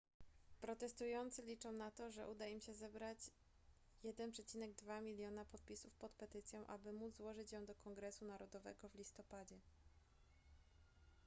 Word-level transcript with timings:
protestujący 0.61 1.41
liczą 1.41 1.71
na 1.71 1.91
to 1.91 2.11
że 2.11 2.27
uda 2.27 2.47
im 2.47 2.61
się 2.61 2.73
zebrać 2.73 3.17
1,2 4.03 5.01
miliona 5.01 5.45
podpisów 5.45 5.93
pod 5.93 6.11
petycją 6.11 6.67
aby 6.67 6.93
móc 6.93 7.15
złożyć 7.15 7.51
ją 7.51 7.65
do 7.65 7.75
kongresu 7.75 8.25
narodowego 8.25 8.89
w 8.89 8.95
listopadzie 8.95 9.55